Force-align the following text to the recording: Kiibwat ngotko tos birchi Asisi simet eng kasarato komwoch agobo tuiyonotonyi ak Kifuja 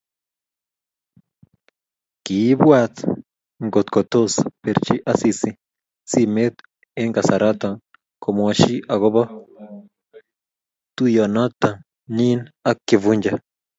Kiibwat 2.23 2.95
ngotko 3.65 3.99
tos 4.11 4.33
birchi 4.61 4.95
Asisi 5.11 5.49
simet 6.11 6.55
eng 7.01 7.13
kasarato 7.15 7.69
komwoch 8.23 8.63
agobo 8.93 9.21
tuiyonotonyi 10.95 12.29
ak 12.69 12.77
Kifuja 12.87 13.33